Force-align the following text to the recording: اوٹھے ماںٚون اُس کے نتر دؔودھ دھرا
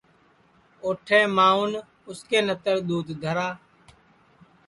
اوٹھے 0.83 1.19
ماںٚون 1.35 1.71
اُس 2.07 2.19
کے 2.29 2.39
نتر 2.47 2.77
دؔودھ 2.87 3.11
دھرا 3.21 3.47